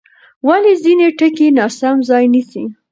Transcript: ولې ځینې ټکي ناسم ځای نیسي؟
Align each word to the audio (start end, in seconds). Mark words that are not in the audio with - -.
ولې 0.47 0.73
ځینې 0.83 1.07
ټکي 1.17 1.47
ناسم 1.57 1.97
ځای 2.09 2.25
نیسي؟ 2.33 2.63